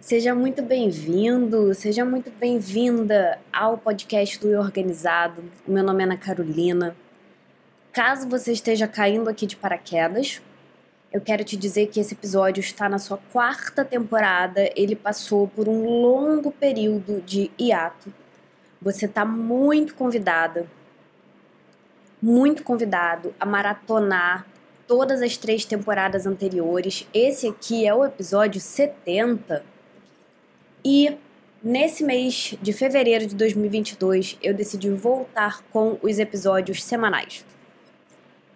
[0.00, 5.44] Seja muito bem-vindo, seja muito bem-vinda ao podcast do Organizado.
[5.68, 6.96] Meu nome é Ana Carolina.
[7.92, 10.40] Caso você esteja caindo aqui de paraquedas,
[11.12, 14.70] eu quero te dizer que esse episódio está na sua quarta temporada.
[14.74, 18.10] Ele passou por um longo período de hiato.
[18.80, 20.66] Você está muito convidada,
[22.22, 24.46] muito convidado a maratonar
[24.86, 27.06] todas as três temporadas anteriores.
[27.12, 29.62] Esse aqui é o episódio 70
[30.84, 31.16] e
[31.62, 37.44] nesse mês de fevereiro de 2022 eu decidi voltar com os episódios semanais.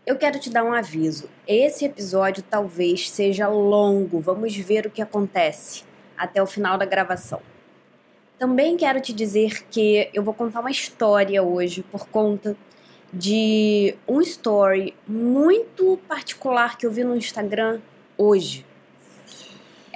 [0.06, 1.30] Eu quero te dar um aviso.
[1.47, 5.84] Esse episódio talvez seja longo, vamos ver o que acontece
[6.16, 7.41] até o final da gravação.
[8.38, 12.56] Também quero te dizer que eu vou contar uma história hoje por conta
[13.12, 17.80] de um story muito particular que eu vi no Instagram
[18.19, 18.66] hoje.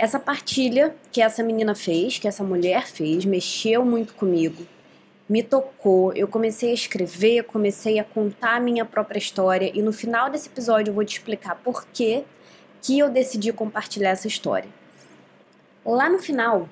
[0.01, 4.65] Essa partilha que essa menina fez, que essa mulher fez, mexeu muito comigo,
[5.29, 6.13] me tocou.
[6.13, 10.49] Eu comecei a escrever, comecei a contar a minha própria história e no final desse
[10.49, 12.23] episódio eu vou te explicar por que
[12.81, 14.71] que eu decidi compartilhar essa história.
[15.85, 16.69] Lá no final,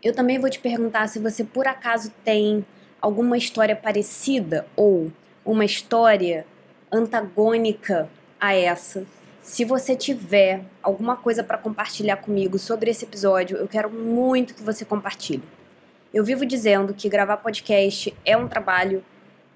[0.00, 2.64] eu também vou te perguntar se você por acaso tem
[3.00, 5.10] alguma história parecida ou
[5.44, 6.46] uma história
[6.92, 9.04] antagônica a essa
[9.42, 14.62] se você tiver alguma coisa para compartilhar comigo sobre esse episódio, eu quero muito que
[14.62, 15.42] você compartilhe.
[16.12, 19.02] Eu vivo dizendo que gravar podcast é um trabalho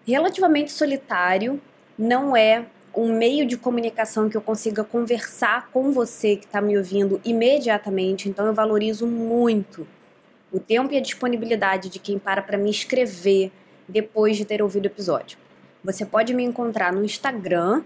[0.06, 1.60] relativamente solitário,
[1.98, 6.78] não é um meio de comunicação que eu consiga conversar com você que está me
[6.78, 9.86] ouvindo imediatamente, então eu valorizo muito
[10.52, 13.50] o tempo e a disponibilidade de quem para para me escrever
[13.88, 15.36] depois de ter ouvido o episódio.
[15.82, 17.82] Você pode me encontrar no Instagram,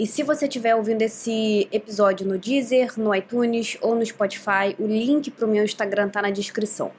[0.00, 4.86] e se você estiver ouvindo esse episódio no Deezer, no iTunes ou no Spotify, o
[4.86, 6.90] link para o meu Instagram está na descrição.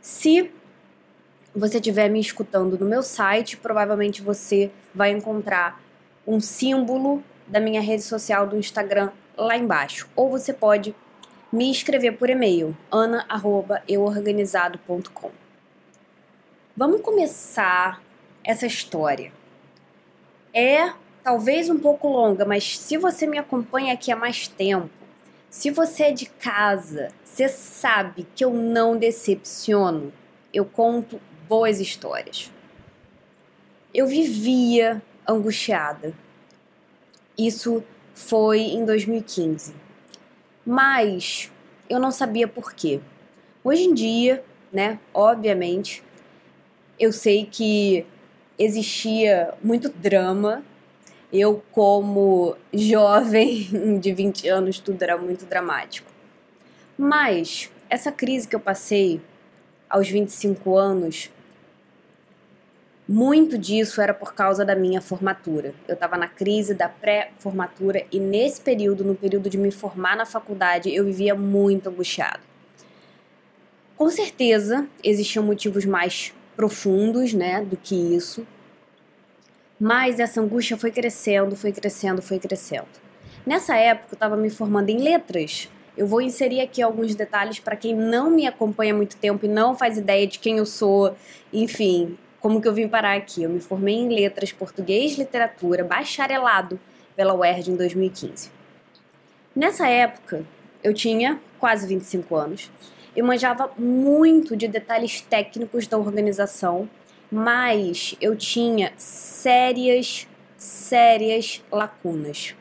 [0.00, 0.48] Se
[1.52, 5.82] você estiver me escutando no meu site, provavelmente você vai encontrar
[6.24, 10.08] um símbolo da minha rede social do Instagram lá embaixo.
[10.14, 10.94] Ou você pode
[11.52, 15.32] me escrever por e-mail, ana@euorganizado.com.
[16.76, 18.00] Vamos começar
[18.44, 19.32] essa história.
[20.54, 20.92] É
[21.28, 24.88] talvez um pouco longa, mas se você me acompanha aqui há mais tempo,
[25.50, 30.10] se você é de casa, você sabe que eu não decepciono.
[30.54, 32.50] Eu conto boas histórias.
[33.92, 36.14] Eu vivia angustiada.
[37.36, 37.84] Isso
[38.14, 39.74] foi em 2015.
[40.64, 41.52] Mas
[41.90, 43.02] eu não sabia por quê.
[43.62, 46.02] Hoje em dia, né, obviamente,
[46.98, 48.06] eu sei que
[48.58, 50.64] existia muito drama
[51.32, 53.68] eu, como jovem
[54.00, 56.10] de 20 anos, tudo era muito dramático.
[56.96, 59.20] Mas essa crise que eu passei
[59.88, 61.30] aos 25 anos,
[63.08, 65.74] muito disso era por causa da minha formatura.
[65.86, 70.26] Eu estava na crise da pré-formatura e nesse período, no período de me formar na
[70.26, 72.40] faculdade, eu vivia muito angustiado.
[73.96, 78.46] Com certeza existiam motivos mais profundos, né, do que isso,
[79.80, 82.88] mas essa angústia foi crescendo, foi crescendo, foi crescendo.
[83.46, 85.68] Nessa época eu estava me formando em letras.
[85.96, 89.48] Eu vou inserir aqui alguns detalhes para quem não me acompanha há muito tempo e
[89.48, 91.16] não faz ideia de quem eu sou,
[91.52, 93.42] enfim, como que eu vim parar aqui.
[93.42, 96.78] Eu me formei em letras, português, literatura, bacharelado
[97.16, 98.50] pela UERJ em 2015.
[99.54, 100.44] Nessa época,
[100.82, 102.70] eu tinha quase 25 anos.
[103.16, 106.88] Eu manjava muito de detalhes técnicos da organização
[107.30, 112.54] mas eu tinha sérias, sérias lacunas.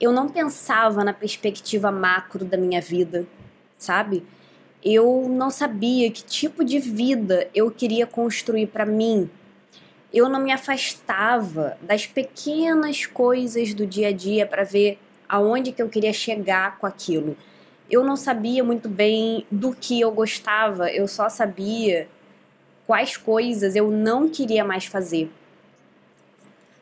[0.00, 3.26] Eu não pensava na perspectiva macro da minha vida,
[3.76, 4.24] sabe?
[4.82, 9.28] Eu não sabia que tipo de vida eu queria construir para mim.
[10.12, 14.98] Eu não me afastava das pequenas coisas do dia a dia para ver
[15.28, 17.36] aonde que eu queria chegar com aquilo.
[17.90, 22.08] Eu não sabia muito bem do que eu gostava, eu só sabia
[22.88, 25.30] quais coisas eu não queria mais fazer.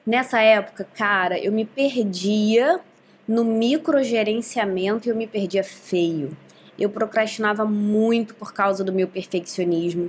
[0.06, 2.79] Nessa época, cara, eu me perdia
[3.26, 6.37] no microgerenciamento e eu me perdia feio.
[6.79, 10.08] Eu procrastinava muito por causa do meu perfeccionismo.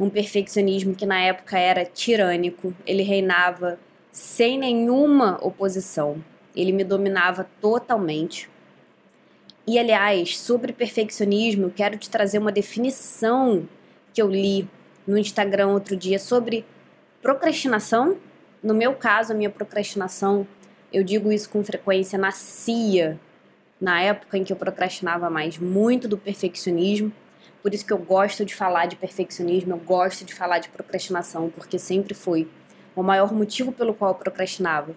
[0.00, 3.78] Um perfeccionismo que na época era tirânico, ele reinava
[4.10, 6.24] sem nenhuma oposição.
[6.56, 8.48] Ele me dominava totalmente.
[9.66, 13.68] E aliás, sobre perfeccionismo, quero te trazer uma definição
[14.14, 14.66] que eu li
[15.06, 16.64] no Instagram outro dia sobre
[17.20, 18.16] procrastinação.
[18.62, 20.46] No meu caso, a minha procrastinação,
[20.92, 23.18] eu digo isso com frequência, nascia
[23.80, 27.12] na época em que eu procrastinava mais, muito do perfeccionismo.
[27.62, 31.50] Por isso que eu gosto de falar de perfeccionismo, eu gosto de falar de procrastinação,
[31.50, 32.48] porque sempre foi
[32.94, 34.94] o maior motivo pelo qual eu procrastinava.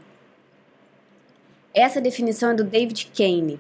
[1.74, 3.60] Essa definição é do David Kane.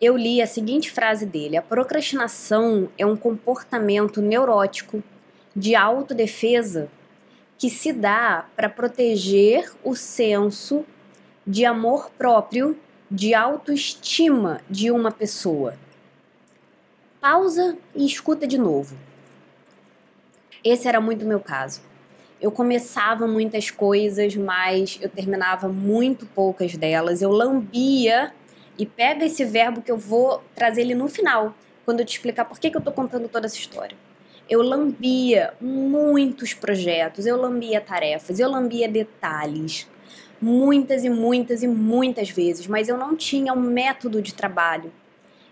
[0.00, 5.02] Eu li a seguinte frase dele: A procrastinação é um comportamento neurótico
[5.56, 6.90] de autodefesa
[7.56, 10.84] que se dá para proteger o senso
[11.46, 12.78] de amor próprio,
[13.10, 15.78] de autoestima de uma pessoa.
[17.18, 18.94] Pausa e escuta de novo.
[20.62, 21.80] Esse era muito meu caso.
[22.38, 27.22] Eu começava muitas coisas, mas eu terminava muito poucas delas.
[27.22, 28.34] Eu lambia
[28.76, 31.54] e pega esse verbo que eu vou trazer ele no final,
[31.86, 33.96] quando eu te explicar por que, que eu tô contando toda essa história.
[34.48, 39.88] Eu lambia muitos projetos, eu lambia tarefas, eu lambia detalhes,
[40.40, 44.92] muitas e muitas e muitas vezes, mas eu não tinha um método de trabalho,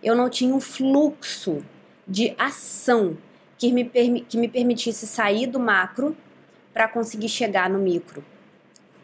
[0.03, 1.65] eu não tinha um fluxo
[2.07, 3.17] de ação
[3.59, 3.85] que me,
[4.29, 6.17] que me permitisse sair do macro
[6.73, 8.25] para conseguir chegar no micro.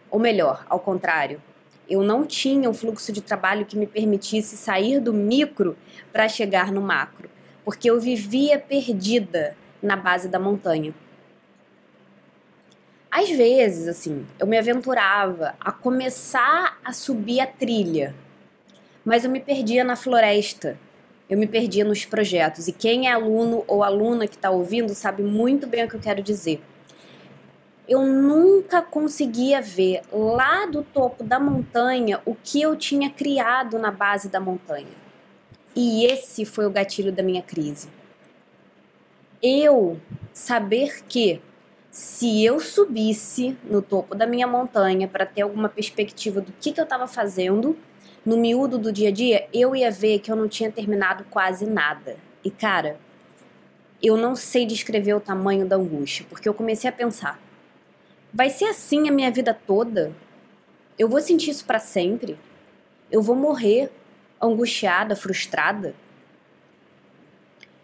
[0.09, 1.43] Ou melhor, ao contrário,
[1.89, 5.77] eu não tinha um fluxo de trabalho que me permitisse sair do micro
[6.13, 7.29] para chegar no macro,
[7.65, 10.95] porque eu vivia perdida na base da montanha.
[13.11, 18.15] Às vezes, assim, eu me aventurava a começar a subir a trilha,
[19.05, 20.79] mas eu me perdia na floresta,
[21.29, 22.69] eu me perdia nos projetos.
[22.69, 26.01] E quem é aluno ou aluna que está ouvindo sabe muito bem o que eu
[26.01, 26.63] quero dizer.
[27.89, 33.91] Eu nunca conseguia ver lá do topo da montanha o que eu tinha criado na
[33.91, 35.01] base da montanha.
[35.75, 37.89] E esse foi o gatilho da minha crise
[39.43, 40.01] eu
[40.33, 41.41] saber que
[41.91, 46.81] se eu subisse no topo da minha montanha para ter alguma perspectiva do que, que
[46.81, 47.77] eu estava fazendo
[48.25, 51.67] no miúdo do dia a dia, eu ia ver que eu não tinha terminado quase
[51.67, 52.17] nada.
[52.45, 52.99] E cara,
[54.03, 57.41] eu não sei descrever o tamanho da angústia, porque eu comecei a pensar:
[58.33, 60.15] vai ser assim a minha vida toda?
[60.99, 62.39] Eu vou sentir isso para sempre?
[63.11, 63.91] Eu vou morrer
[64.41, 65.95] angustiada, frustrada?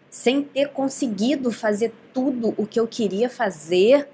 [0.09, 4.07] Sem ter conseguido fazer tudo o que eu queria fazer.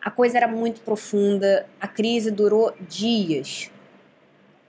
[0.00, 3.70] A coisa era muito profunda, a crise durou dias.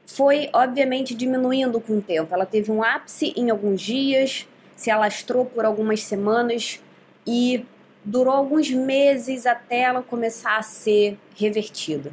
[0.05, 2.33] Foi, obviamente, diminuindo com o tempo.
[2.33, 6.81] Ela teve um ápice em alguns dias, se alastrou por algumas semanas
[7.25, 7.65] e
[8.03, 12.11] durou alguns meses até ela começar a ser revertida.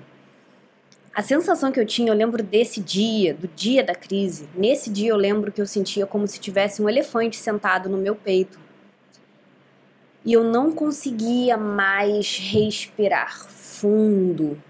[1.18, 4.48] A sensação que eu tinha, eu lembro desse dia, do dia da crise.
[4.54, 8.14] Nesse dia eu lembro que eu sentia como se tivesse um elefante sentado no meu
[8.14, 8.56] peito.
[10.24, 14.62] E eu não conseguia mais respirar fundo.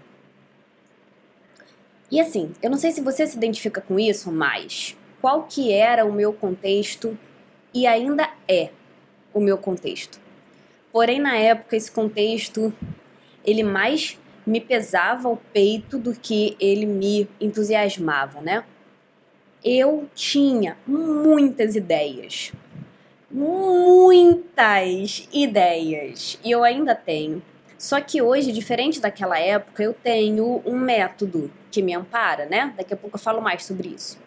[2.09, 6.03] E assim, eu não sei se você se identifica com isso, mas qual que era
[6.03, 7.15] o meu contexto
[7.71, 8.71] e ainda é
[9.31, 10.19] o meu contexto.
[10.91, 12.73] Porém, na época, esse contexto,
[13.45, 14.17] ele mais
[14.49, 18.63] me pesava o peito do que ele me entusiasmava, né?
[19.63, 22.51] Eu tinha muitas ideias.
[23.29, 26.39] Muitas ideias.
[26.43, 27.43] E eu ainda tenho.
[27.77, 32.73] Só que hoje, diferente daquela época, eu tenho um método que me ampara, né?
[32.75, 34.17] Daqui a pouco eu falo mais sobre isso.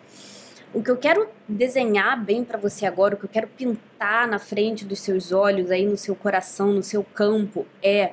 [0.72, 4.38] O que eu quero desenhar bem para você agora, o que eu quero pintar na
[4.38, 8.12] frente dos seus olhos, aí no seu coração, no seu campo, é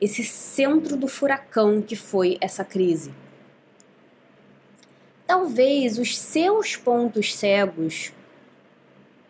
[0.00, 3.12] esse centro do furacão que foi essa crise.
[5.26, 8.12] Talvez os seus pontos cegos,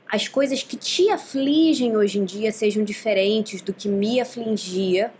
[0.08, 5.12] as coisas que te afligem hoje em dia sejam diferentes do que me afligia,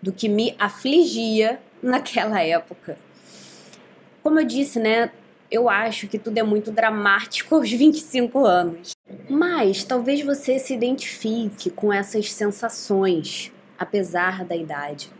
[0.00, 2.98] do que me afligia naquela época.
[4.22, 5.10] Como eu disse, né,
[5.50, 8.92] eu acho que tudo é muito dramático aos 25 anos.
[9.28, 15.10] Mas talvez você se identifique com essas sensações apesar da idade.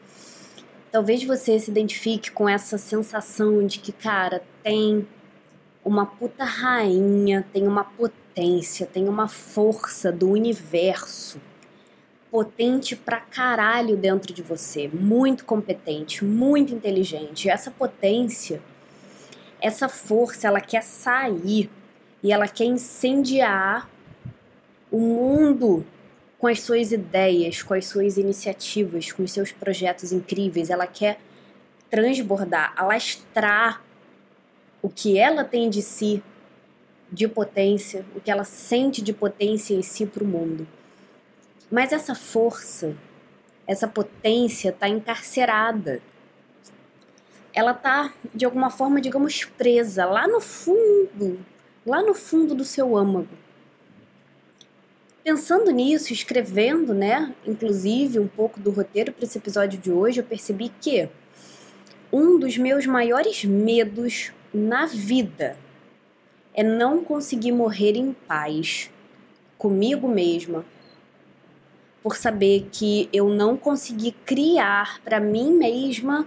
[0.90, 5.06] Talvez você se identifique com essa sensação de que, cara, tem
[5.84, 11.40] uma puta rainha, tem uma potência, tem uma força do universo
[12.30, 17.48] potente pra caralho dentro de você, muito competente, muito inteligente.
[17.48, 18.60] Essa potência,
[19.60, 21.70] essa força, ela quer sair
[22.22, 23.88] e ela quer incendiar
[24.90, 25.84] o mundo
[26.38, 30.70] com as suas ideias, com as suas iniciativas, com os seus projetos incríveis.
[30.70, 31.18] Ela quer
[31.90, 33.82] transbordar, alastrar
[34.80, 36.22] o que ela tem de si
[37.10, 40.68] de potência, o que ela sente de potência em si para o mundo.
[41.70, 42.94] Mas essa força,
[43.66, 46.00] essa potência está encarcerada.
[47.52, 51.44] ela tá de alguma forma, digamos, presa lá no fundo,
[51.84, 53.47] lá no fundo do seu âmago.
[55.24, 60.24] Pensando nisso, escrevendo, né, inclusive um pouco do roteiro para esse episódio de hoje, eu
[60.24, 61.08] percebi que
[62.12, 65.56] um dos meus maiores medos na vida
[66.54, 68.90] é não conseguir morrer em paz
[69.58, 70.64] comigo mesma,
[72.02, 76.26] por saber que eu não consegui criar para mim mesma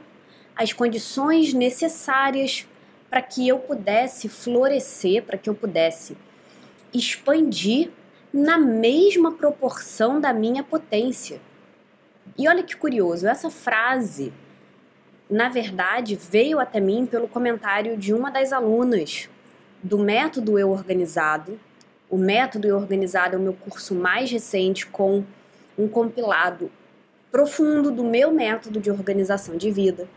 [0.56, 2.68] as condições necessárias
[3.10, 6.16] para que eu pudesse florescer, para que eu pudesse
[6.94, 7.90] expandir
[8.34, 11.42] na mesma proporção da minha potência.
[12.38, 14.32] E olha que curioso, essa frase,
[15.30, 19.30] na verdade, veio até mim pelo comentário de uma das alunas
[19.84, 21.60] do método Eu Organizado.
[22.10, 25.24] O método Eu Organizado é o meu curso mais recente com
[25.78, 26.72] um compilado
[27.32, 30.08] profundo do meu método de organização de vida.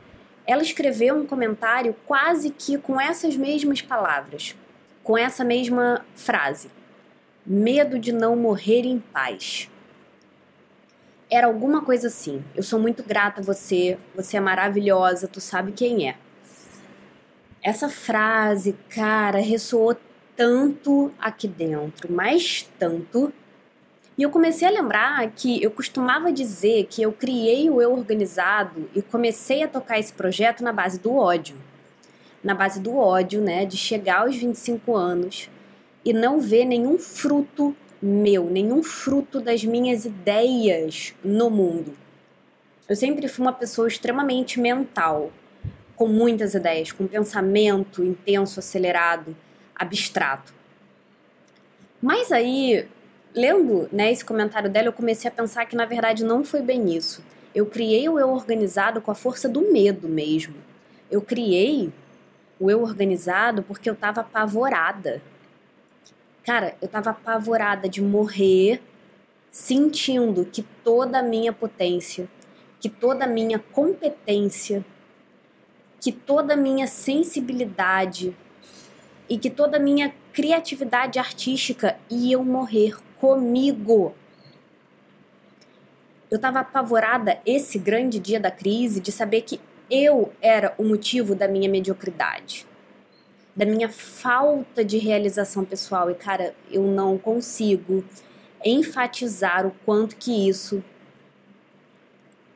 [0.46, 4.54] Ela escreveu um comentário quase que com essas mesmas palavras,
[5.02, 6.70] com essa mesma frase:
[7.46, 9.70] medo de não morrer em paz.
[11.30, 12.42] Era alguma coisa assim.
[12.54, 16.16] Eu sou muito grata a você, você é maravilhosa, tu sabe quem é.
[17.62, 19.96] Essa frase, cara, ressoou
[20.36, 23.32] tanto aqui dentro, mas tanto.
[24.16, 28.88] E eu comecei a lembrar que eu costumava dizer que eu criei o eu organizado
[28.94, 31.56] e comecei a tocar esse projeto na base do ódio.
[32.42, 35.48] Na base do ódio, né, de chegar aos 25 anos
[36.04, 41.96] e não ver nenhum fruto meu, nenhum fruto das minhas ideias no mundo.
[42.86, 45.32] Eu sempre fui uma pessoa extremamente mental,
[45.96, 49.34] com muitas ideias, com pensamento intenso, acelerado,
[49.74, 50.52] abstrato.
[52.02, 52.86] Mas aí,
[53.34, 56.94] lendo né, esse comentário dela, eu comecei a pensar que na verdade não foi bem
[56.94, 57.24] isso.
[57.54, 60.56] Eu criei o eu organizado com a força do medo mesmo.
[61.10, 61.90] Eu criei
[62.60, 65.22] o eu organizado porque eu estava apavorada.
[66.44, 68.82] Cara, eu estava apavorada de morrer
[69.50, 72.28] sentindo que toda a minha potência,
[72.78, 74.84] que toda a minha competência,
[75.98, 78.36] que toda a minha sensibilidade
[79.26, 84.14] e que toda a minha criatividade artística iam morrer comigo.
[86.30, 89.58] Eu estava apavorada esse grande dia da crise de saber que
[89.90, 92.66] eu era o motivo da minha mediocridade,
[93.54, 96.10] da minha falta de realização pessoal.
[96.10, 98.04] E, cara, eu não consigo
[98.64, 100.82] enfatizar o quanto que isso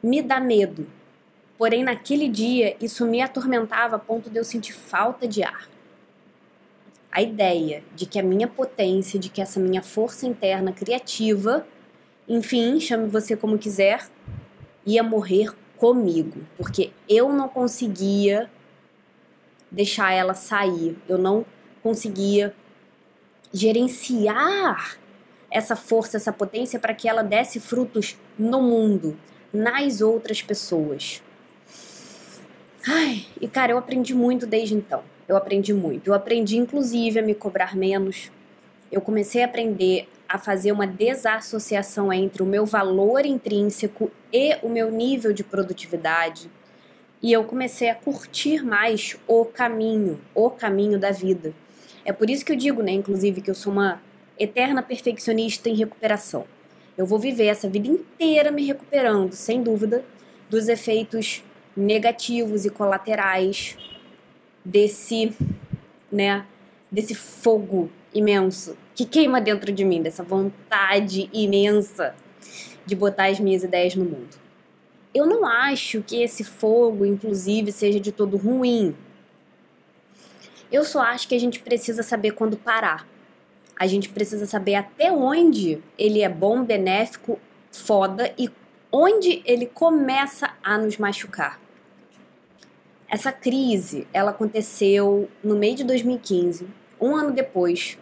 [0.03, 0.87] me dá medo
[1.59, 5.69] Porém, naquele dia, isso me atormentava a ponto de eu sentir falta de ar.
[7.11, 11.67] A ideia de que a minha potência, de que essa minha força interna criativa,
[12.29, 14.09] enfim, chame você como quiser,
[14.87, 18.49] ia morrer comigo, porque eu não conseguia
[19.71, 21.45] deixar ela sair, eu não
[21.83, 22.55] conseguia
[23.53, 24.99] gerenciar
[25.51, 29.19] essa força, essa potência para que ela desse frutos no mundo,
[29.53, 31.23] nas outras pessoas.
[32.87, 35.03] Ai, e cara, eu aprendi muito desde então.
[35.27, 36.09] Eu aprendi muito.
[36.09, 38.31] Eu aprendi, inclusive, a me cobrar menos.
[38.91, 44.69] Eu comecei a aprender a fazer uma desassociação entre o meu valor intrínseco e o
[44.69, 46.51] meu nível de produtividade.
[47.23, 51.53] E eu comecei a curtir mais o caminho, o caminho da vida.
[52.05, 54.01] É por isso que eu digo, né, inclusive, que eu sou uma
[54.39, 56.45] eterna perfeccionista em recuperação.
[56.97, 60.05] Eu vou viver essa vida inteira me recuperando, sem dúvida,
[60.49, 61.45] dos efeitos
[61.77, 63.77] negativos e colaterais
[64.65, 65.33] desse,
[66.11, 66.45] né,
[66.91, 72.17] desse fogo imenso que queima dentro de mim, dessa vontade imensa
[72.85, 74.48] de botar as minhas ideias no mundo.
[75.15, 78.95] Eu não acho que esse fogo, inclusive, seja de todo ruim.
[80.71, 83.07] Eu só acho que a gente precisa saber quando parar.
[83.75, 87.39] A gente precisa saber até onde ele é bom, benéfico,
[87.71, 88.51] foda e
[88.93, 91.61] onde ele começa a nos machucar.
[93.09, 96.67] Essa crise, ela aconteceu no meio de 2015,
[97.01, 97.97] um ano depois,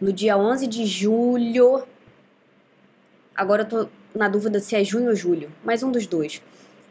[0.00, 1.86] no dia 11 de julho.
[3.34, 6.42] Agora eu tô na dúvida se é junho ou julho, mas um dos dois.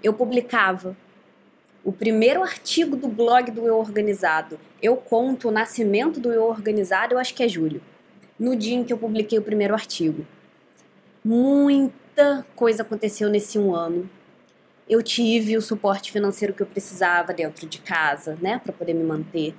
[0.03, 0.95] Eu publicava
[1.83, 4.59] o primeiro artigo do blog do Eu Organizado.
[4.81, 7.81] Eu conto o nascimento do Eu Organizado, eu acho que é julho.
[8.39, 10.25] No dia em que eu publiquei o primeiro artigo.
[11.23, 14.09] Muita coisa aconteceu nesse um ano
[14.87, 19.03] eu tive o suporte financeiro que eu precisava dentro de casa, né, para poder me
[19.03, 19.55] manter.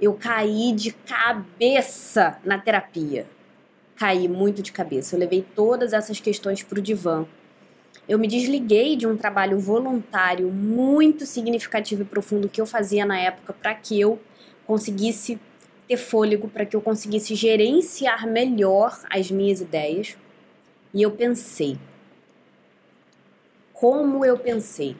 [0.00, 3.26] Eu caí de cabeça na terapia.
[3.98, 5.16] Caí muito de cabeça.
[5.16, 7.26] Eu levei todas essas questões para o divã.
[8.08, 13.18] Eu me desliguei de um trabalho voluntário muito significativo e profundo que eu fazia na
[13.18, 14.20] época para que eu
[14.64, 15.38] conseguisse
[15.88, 20.16] ter fôlego, para que eu conseguisse gerenciar melhor as minhas ideias.
[20.94, 21.76] E eu pensei.
[23.72, 24.96] Como eu pensei?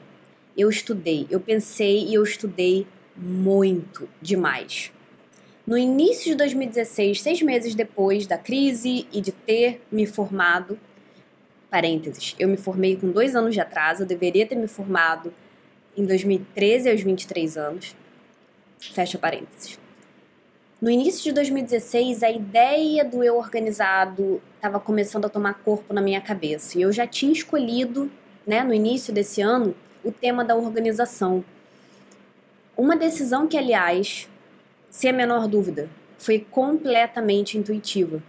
[0.57, 4.91] Eu estudei, eu pensei e eu estudei muito demais.
[5.69, 10.79] No início de 2016, seis meses depois da crise e de ter me formado,
[11.69, 15.31] parênteses, eu me formei com dois anos de atraso, eu deveria ter me formado
[15.95, 17.95] em 2013 aos 23 anos,
[18.79, 19.77] fecha parênteses.
[20.81, 26.01] No início de 2016, a ideia do eu organizado estava começando a tomar corpo na
[26.01, 26.79] minha cabeça.
[26.79, 28.11] E eu já tinha escolhido,
[28.43, 31.45] né, no início desse ano, o tema da organização.
[32.75, 34.27] Uma decisão que, aliás,
[34.89, 38.21] sem a menor dúvida, foi completamente intuitiva.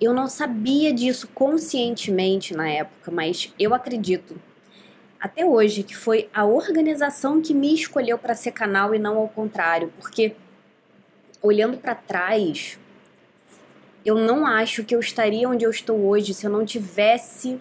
[0.00, 4.36] Eu não sabia disso conscientemente na época, mas eu acredito
[5.24, 9.28] até hoje que foi a organização que me escolheu para ser canal e não ao
[9.28, 10.34] contrário, porque
[11.40, 12.78] olhando para trás,
[14.04, 17.58] eu não acho que eu estaria onde eu estou hoje se eu não tivesse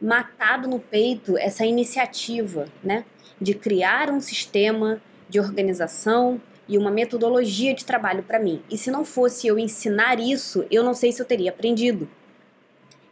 [0.00, 3.04] matado no peito essa iniciativa, né,
[3.40, 8.62] de criar um sistema de organização e uma metodologia de trabalho para mim.
[8.70, 12.08] E se não fosse eu ensinar isso, eu não sei se eu teria aprendido.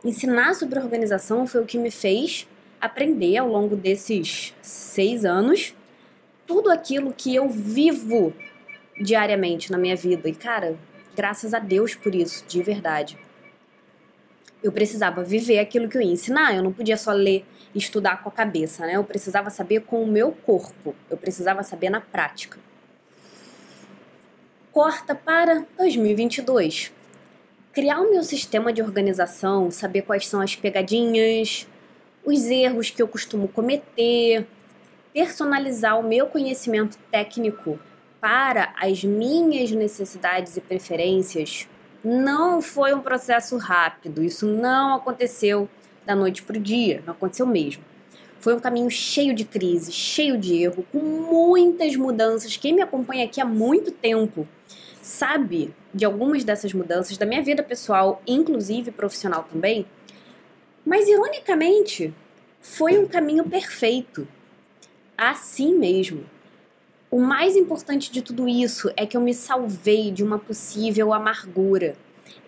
[0.04, 2.46] Ensinar sobre organização foi o que me fez
[2.80, 5.74] aprender ao longo desses seis anos
[6.46, 8.32] tudo aquilo que eu vivo
[9.00, 10.28] diariamente na minha vida.
[10.28, 10.76] E, cara,
[11.16, 13.18] graças a Deus por isso, de verdade.
[14.62, 17.44] Eu precisava viver aquilo que eu ia ensinar, eu não podia só ler
[17.74, 18.96] e estudar com a cabeça, né?
[18.96, 22.58] Eu precisava saber com o meu corpo, eu precisava saber na prática
[24.76, 26.92] corta para 2022.
[27.72, 31.66] Criar o meu sistema de organização, saber quais são as pegadinhas,
[32.22, 34.46] os erros que eu costumo cometer,
[35.14, 37.78] personalizar o meu conhecimento técnico
[38.20, 41.66] para as minhas necessidades e preferências
[42.04, 44.22] não foi um processo rápido.
[44.22, 45.70] Isso não aconteceu
[46.04, 47.82] da noite para o dia, não aconteceu mesmo.
[48.38, 52.56] Foi um caminho cheio de crise, cheio de erro, com muitas mudanças.
[52.56, 54.46] Quem me acompanha aqui há muito tempo
[55.02, 59.86] sabe de algumas dessas mudanças da minha vida pessoal, inclusive profissional também.
[60.84, 62.12] Mas ironicamente,
[62.60, 64.26] foi um caminho perfeito.
[65.16, 66.24] Assim mesmo.
[67.10, 71.96] O mais importante de tudo isso é que eu me salvei de uma possível amargura.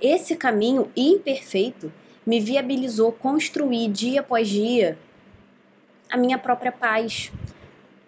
[0.02, 1.92] Esse caminho imperfeito
[2.26, 4.98] me viabilizou construir dia após dia
[6.10, 7.30] a minha própria paz,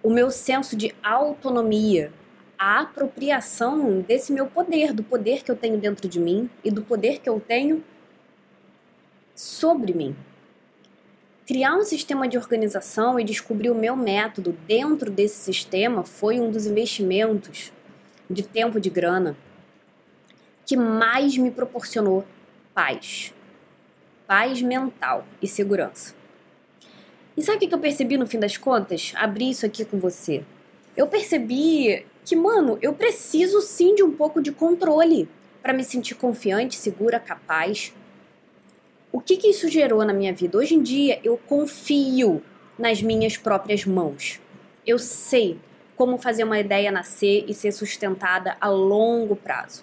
[0.02, 2.12] o meu senso de autonomia,
[2.58, 6.82] a apropriação desse meu poder, do poder que eu tenho dentro de mim e do
[6.82, 7.84] poder que eu tenho
[9.34, 10.14] sobre mim.
[11.46, 16.50] Criar um sistema de organização e descobrir o meu método dentro desse sistema foi um
[16.50, 17.72] dos investimentos
[18.30, 19.36] de tempo de grana
[20.64, 22.24] que mais me proporcionou
[22.72, 23.34] paz.
[24.26, 26.19] Paz mental e segurança.
[27.40, 29.14] E sabe o que eu percebi no fim das contas?
[29.16, 30.44] Abri isso aqui com você.
[30.94, 35.26] Eu percebi que, mano, eu preciso sim de um pouco de controle
[35.62, 37.94] para me sentir confiante, segura, capaz.
[39.10, 40.58] O que, que isso gerou na minha vida?
[40.58, 42.42] Hoje em dia eu confio
[42.78, 44.38] nas minhas próprias mãos.
[44.86, 45.58] Eu sei
[45.96, 49.82] como fazer uma ideia nascer e ser sustentada a longo prazo.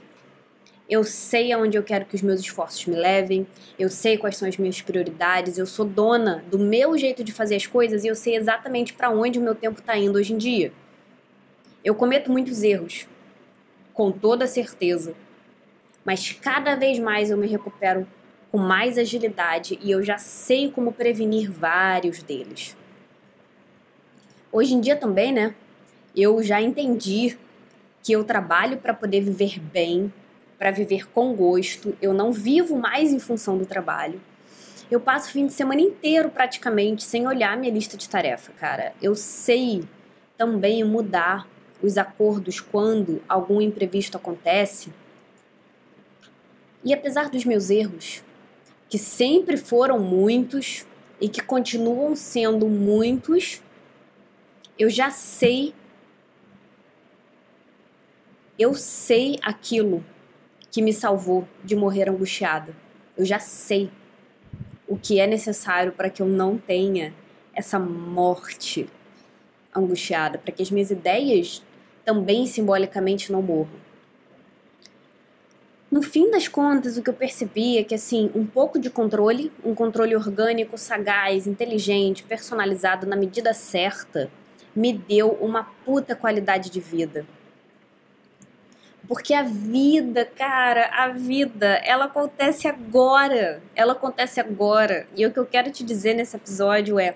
[0.90, 3.46] Eu sei aonde eu quero que os meus esforços me levem,
[3.78, 7.58] eu sei quais são as minhas prioridades, eu sou dona do meu jeito de fazer
[7.58, 10.38] as coisas e eu sei exatamente para onde o meu tempo está indo hoje em
[10.38, 10.72] dia.
[11.84, 13.06] Eu cometo muitos erros,
[13.94, 15.14] com toda certeza,
[16.06, 18.08] mas cada vez mais eu me recupero
[18.50, 22.78] com mais agilidade e eu já sei como prevenir vários deles.
[24.50, 25.54] Hoje em dia também, né?
[26.16, 27.38] Eu já entendi
[28.02, 30.12] que eu trabalho para poder viver bem,
[30.58, 31.96] para viver com gosto.
[32.02, 34.20] Eu não vivo mais em função do trabalho.
[34.90, 38.94] Eu passo o fim de semana inteiro praticamente sem olhar minha lista de tarefa, cara.
[39.02, 39.84] Eu sei
[40.38, 41.48] também mudar
[41.82, 44.92] os acordos quando algum imprevisto acontece.
[46.84, 48.24] E apesar dos meus erros,
[48.90, 50.86] que sempre foram muitos
[51.20, 53.62] e que continuam sendo muitos,
[54.80, 55.74] eu já sei
[58.58, 60.04] eu sei aquilo
[60.78, 62.72] que me salvou de morrer angustiada.
[63.18, 63.90] Eu já sei
[64.88, 67.16] o que é necessário para que eu não tenha
[67.52, 68.88] essa morte
[69.76, 71.64] angustiada, para que as minhas ideias
[72.06, 73.80] também simbolicamente não morram.
[75.90, 79.52] No fim das contas, o que eu percebi é que, assim, um pouco de controle,
[79.66, 84.30] um controle orgânico, sagaz, inteligente, personalizado na medida certa,
[84.76, 87.26] me deu uma puta qualidade de vida.
[89.08, 93.62] Porque a vida, cara, a vida, ela acontece agora.
[93.74, 95.08] Ela acontece agora.
[95.16, 97.16] E o que eu quero te dizer nesse episódio é: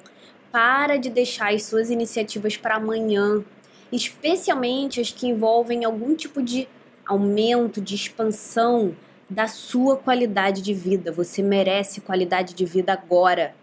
[0.51, 3.43] para de deixar as suas iniciativas para amanhã,
[3.91, 6.67] especialmente as que envolvem algum tipo de
[7.05, 8.95] aumento, de expansão
[9.29, 11.11] da sua qualidade de vida.
[11.11, 13.53] Você merece qualidade de vida agora.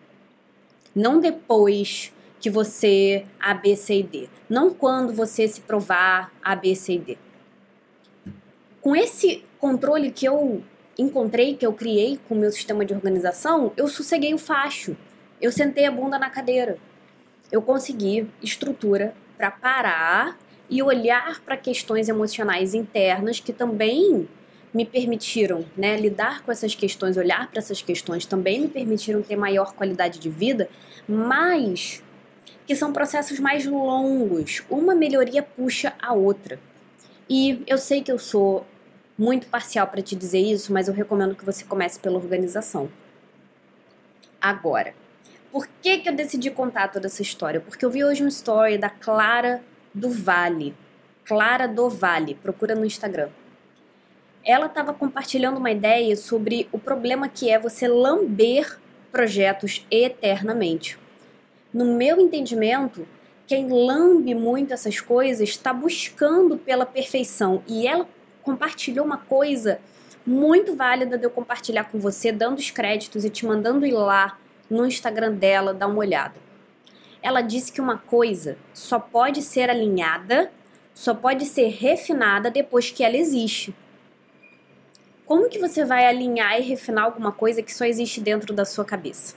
[0.95, 4.29] Não depois que você A, B, C e D.
[4.49, 7.19] Não quando você se provar A, B, C e D.
[8.81, 10.63] Com esse controle que eu
[10.97, 14.97] encontrei, que eu criei com o meu sistema de organização, eu sosseguei o facho.
[15.41, 16.79] Eu sentei a bunda na cadeira.
[17.51, 20.39] Eu consegui estrutura para parar
[20.69, 24.29] e olhar para questões emocionais internas que também
[24.73, 29.37] me permitiram né, lidar com essas questões, olhar para essas questões também me permitiram ter
[29.37, 30.69] maior qualidade de vida,
[31.09, 32.03] mas
[32.67, 34.63] que são processos mais longos.
[34.69, 36.61] Uma melhoria puxa a outra.
[37.29, 38.67] E eu sei que eu sou
[39.17, 42.89] muito parcial para te dizer isso, mas eu recomendo que você comece pela organização.
[44.41, 44.95] Agora,
[45.51, 47.61] por que, que eu decidi contar toda essa história?
[47.61, 49.63] Porque eu vi hoje uma story da Clara
[49.93, 50.75] do Vale.
[51.25, 53.29] Clara do Vale, procura no Instagram.
[54.45, 58.79] Ela estava compartilhando uma ideia sobre o problema que é você lamber
[59.11, 60.99] projetos eternamente.
[61.75, 63.07] No meu entendimento,
[63.49, 67.63] quem lambe muito essas coisas está buscando pela perfeição.
[67.67, 68.07] E ela
[68.43, 69.81] compartilhou uma coisa
[70.25, 74.39] muito válida de eu compartilhar com você, dando os créditos e te mandando ir lá
[74.69, 76.35] no Instagram dela dar uma olhada.
[77.23, 80.53] Ela disse que uma coisa só pode ser alinhada,
[80.93, 83.75] só pode ser refinada depois que ela existe.
[85.25, 88.85] Como que você vai alinhar e refinar alguma coisa que só existe dentro da sua
[88.85, 89.35] cabeça?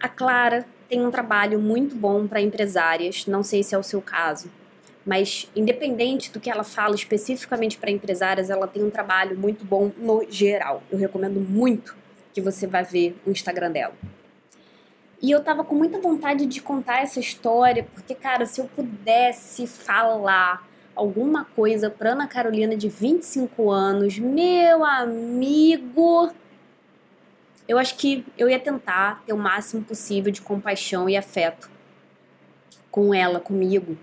[0.00, 4.00] A Clara tem um trabalho muito bom para empresárias, não sei se é o seu
[4.00, 4.50] caso,
[5.04, 9.90] mas independente do que ela fala especificamente para empresárias, ela tem um trabalho muito bom
[9.96, 10.82] no geral.
[10.90, 11.96] Eu recomendo muito
[12.32, 13.94] que você vá ver o Instagram dela.
[15.20, 19.66] E eu tava com muita vontade de contar essa história, porque, cara, se eu pudesse
[19.66, 26.30] falar alguma coisa pra Ana Carolina de 25 anos, meu amigo,
[27.68, 31.70] eu acho que eu ia tentar ter o máximo possível de compaixão e afeto
[32.90, 33.98] com ela, comigo.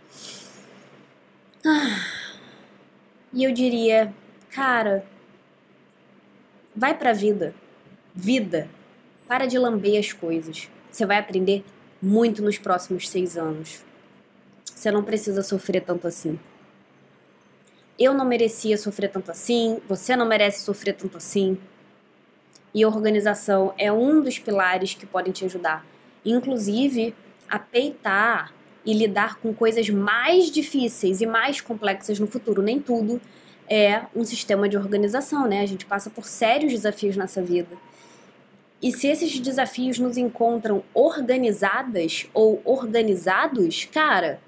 [1.65, 2.05] Ah,
[3.33, 4.13] e eu diria,
[4.51, 5.03] cara,
[6.75, 7.55] vai pra vida.
[8.13, 8.69] Vida.
[9.27, 10.69] Para de lamber as coisas.
[10.91, 11.65] Você vai aprender
[11.99, 13.83] muito nos próximos seis anos.
[14.63, 16.39] Você não precisa sofrer tanto assim.
[17.97, 21.57] Eu não merecia sofrer tanto assim, você não merece sofrer tanto assim
[22.75, 25.85] e organização é um dos pilares que podem te ajudar,
[26.25, 27.15] inclusive
[27.49, 28.53] a peitar
[28.85, 32.61] e lidar com coisas mais difíceis e mais complexas no futuro.
[32.61, 33.21] Nem tudo
[33.69, 35.61] é um sistema de organização, né?
[35.61, 37.77] A gente passa por sérios desafios nessa vida.
[38.81, 44.41] E se esses desafios nos encontram organizadas ou organizados, cara,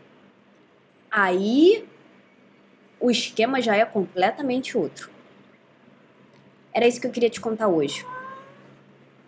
[1.09, 1.85] aí
[2.99, 5.09] o esquema já é completamente outro.
[6.73, 8.05] Era isso que eu queria te contar hoje.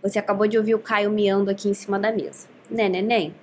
[0.01, 2.47] Você acabou de ouvir o Caio miando aqui em cima da mesa.
[2.69, 3.35] Né, neném?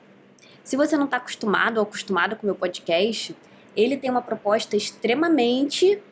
[0.64, 3.36] Se você não está acostumado ou acostumada com o meu podcast,
[3.76, 6.02] ele tem uma proposta extremamente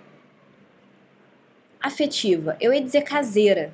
[1.80, 2.56] afetiva.
[2.60, 3.72] Eu ia dizer caseira.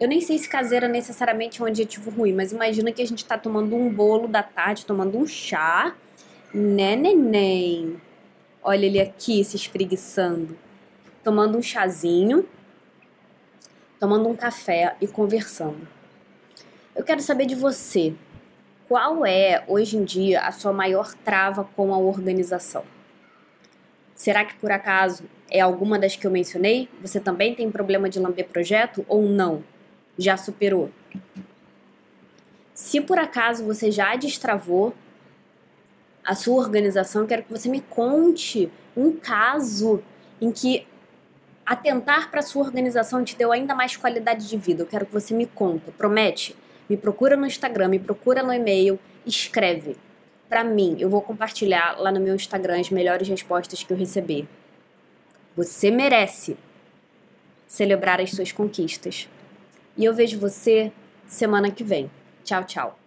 [0.00, 3.22] Eu nem sei se caseira necessariamente é um adjetivo ruim, mas imagina que a gente
[3.22, 5.94] está tomando um bolo da tarde, tomando um chá.
[6.52, 8.00] Né, neném?
[8.62, 10.58] Olha ele aqui se espreguiçando.
[11.22, 12.46] Tomando um chazinho
[14.02, 15.86] tomando um café e conversando.
[16.92, 18.12] Eu quero saber de você.
[18.88, 22.82] Qual é, hoje em dia, a sua maior trava com a organização?
[24.12, 26.88] Será que por acaso é alguma das que eu mencionei?
[27.00, 29.62] Você também tem problema de lamber projeto ou não?
[30.18, 30.90] Já superou?
[32.74, 34.92] Se por acaso você já destravou
[36.24, 40.02] a sua organização, quero que você me conte um caso
[40.40, 40.88] em que
[41.64, 44.82] atentar para sua organização te deu ainda mais qualidade de vida.
[44.82, 46.56] Eu quero que você me conta, promete?
[46.88, 49.96] Me procura no Instagram, me procura no e-mail, escreve
[50.48, 50.96] para mim.
[50.98, 54.46] Eu vou compartilhar lá no meu Instagram as melhores respostas que eu receber.
[55.56, 56.56] Você merece
[57.66, 59.28] celebrar as suas conquistas.
[59.96, 60.92] E eu vejo você
[61.26, 62.10] semana que vem.
[62.44, 63.01] Tchau, tchau.